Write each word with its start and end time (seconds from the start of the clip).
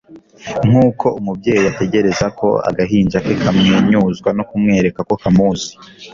Nkuko 0.67 1.05
umubyeyi 1.19 1.65
ategereza 1.71 2.25
ko 2.39 2.47
agahinja 2.69 3.17
ke 3.25 3.33
kamwenyuzwa 3.43 4.29
no 4.37 4.43
kumwereka 4.49 4.99
ko 5.07 5.13
kamuzi, 5.21 5.71